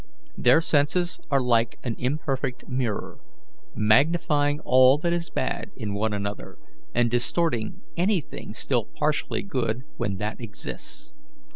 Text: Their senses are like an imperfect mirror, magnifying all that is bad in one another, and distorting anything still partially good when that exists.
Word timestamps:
Their 0.35 0.61
senses 0.61 1.19
are 1.29 1.39
like 1.43 1.77
an 1.83 1.95
imperfect 1.99 2.67
mirror, 2.67 3.19
magnifying 3.75 4.59
all 4.61 4.97
that 4.97 5.13
is 5.13 5.29
bad 5.29 5.69
in 5.75 5.93
one 5.93 6.11
another, 6.11 6.57
and 6.95 7.11
distorting 7.11 7.83
anything 7.95 8.55
still 8.55 8.85
partially 8.95 9.43
good 9.43 9.83
when 9.97 10.17
that 10.17 10.41
exists. 10.41 11.13